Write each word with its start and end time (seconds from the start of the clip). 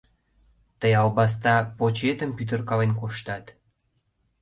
Тый, 0.79 0.93
албаста, 1.01 1.55
почетым 1.77 2.31
пӱтыркален 2.37 2.91
коштат!.. 2.99 3.45